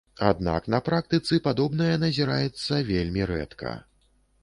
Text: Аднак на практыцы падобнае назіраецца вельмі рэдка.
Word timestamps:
Аднак 0.27 0.69
на 0.73 0.79
практыцы 0.87 1.39
падобнае 1.49 1.91
назіраецца 2.07 2.83
вельмі 2.91 3.31
рэдка. 3.37 3.81